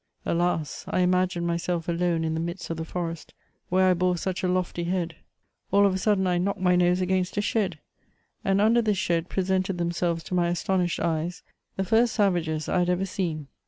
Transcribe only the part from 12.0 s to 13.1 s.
savages I had ever